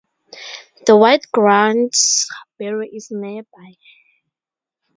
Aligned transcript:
The 0.87 0.93
Whitegrounds 0.93 2.25
barrow 2.57 2.83
is 2.91 3.09
nearby. 3.11 3.73